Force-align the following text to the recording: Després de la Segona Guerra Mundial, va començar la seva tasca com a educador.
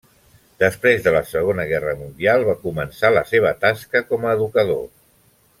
Després 0.61 1.03
de 1.07 1.13
la 1.15 1.21
Segona 1.31 1.67
Guerra 1.73 1.93
Mundial, 2.01 2.47
va 2.49 2.57
començar 2.65 3.13
la 3.19 3.25
seva 3.35 3.55
tasca 3.67 4.05
com 4.11 4.27
a 4.31 4.37
educador. 4.41 4.83